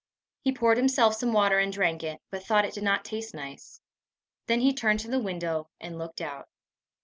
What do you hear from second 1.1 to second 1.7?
some water